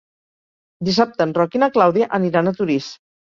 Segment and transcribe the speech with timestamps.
[0.87, 2.89] Dissabte en Roc i na Clàudia aniran a Torís.